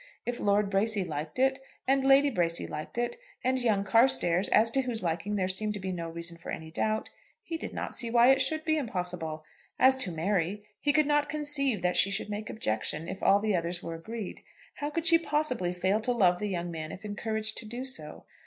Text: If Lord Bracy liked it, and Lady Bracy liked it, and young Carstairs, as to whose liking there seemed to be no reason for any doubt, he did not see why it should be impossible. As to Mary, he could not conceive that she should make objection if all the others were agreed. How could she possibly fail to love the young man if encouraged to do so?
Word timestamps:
If 0.25 0.39
Lord 0.39 0.71
Bracy 0.71 1.03
liked 1.03 1.37
it, 1.37 1.59
and 1.87 2.03
Lady 2.03 2.31
Bracy 2.31 2.65
liked 2.65 2.97
it, 2.97 3.17
and 3.43 3.59
young 3.59 3.83
Carstairs, 3.83 4.49
as 4.49 4.71
to 4.71 4.81
whose 4.81 5.03
liking 5.03 5.35
there 5.35 5.47
seemed 5.47 5.75
to 5.75 5.79
be 5.79 5.91
no 5.91 6.09
reason 6.09 6.37
for 6.39 6.49
any 6.49 6.71
doubt, 6.71 7.11
he 7.43 7.55
did 7.55 7.71
not 7.71 7.93
see 7.95 8.09
why 8.09 8.31
it 8.31 8.41
should 8.41 8.65
be 8.65 8.77
impossible. 8.79 9.45
As 9.77 9.95
to 9.97 10.11
Mary, 10.11 10.63
he 10.79 10.91
could 10.91 11.05
not 11.05 11.29
conceive 11.29 11.83
that 11.83 11.97
she 11.97 12.09
should 12.09 12.31
make 12.31 12.49
objection 12.49 13.07
if 13.07 13.21
all 13.21 13.39
the 13.39 13.55
others 13.55 13.83
were 13.83 13.93
agreed. 13.93 14.41
How 14.77 14.89
could 14.89 15.05
she 15.05 15.19
possibly 15.19 15.71
fail 15.71 15.99
to 15.99 16.11
love 16.13 16.39
the 16.39 16.49
young 16.49 16.71
man 16.71 16.91
if 16.91 17.05
encouraged 17.05 17.55
to 17.59 17.67
do 17.67 17.85
so? 17.85 18.25